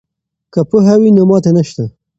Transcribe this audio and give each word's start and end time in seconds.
که 0.53 0.59
پوهه 0.69 0.95
وي 1.01 1.09
نو 1.15 1.23
ماتې 1.29 1.51
نشته. 1.55 1.83